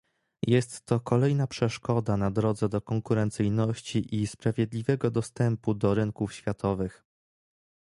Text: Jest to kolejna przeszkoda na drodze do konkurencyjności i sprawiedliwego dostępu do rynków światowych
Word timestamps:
Jest 0.47 0.81
to 0.85 0.99
kolejna 0.99 1.47
przeszkoda 1.47 2.17
na 2.17 2.31
drodze 2.31 2.69
do 2.69 2.81
konkurencyjności 2.81 4.21
i 4.21 4.27
sprawiedliwego 4.27 5.11
dostępu 5.11 5.73
do 5.73 5.93
rynków 5.93 6.33
światowych 6.33 7.05